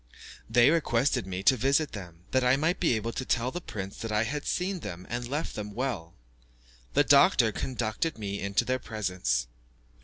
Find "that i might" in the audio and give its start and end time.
2.31-2.79